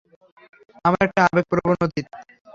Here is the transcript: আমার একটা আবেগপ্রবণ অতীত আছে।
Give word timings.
আমার 0.85 1.01
একটা 1.07 1.21
আবেগপ্রবণ 1.27 1.75
অতীত 1.85 2.07
আছে। 2.13 2.33